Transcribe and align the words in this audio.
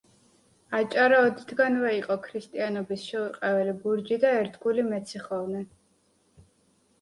აჭარა 0.77 1.17
ოდითგანვე 1.25 1.91
იყო 1.95 2.17
ქრისტიანობის 2.23 3.03
შეურყეველი 3.11 3.77
ბურჯი 3.85 4.19
და 4.25 4.33
ერთგული 4.39 4.87
მეციხოვნე. 4.89 5.63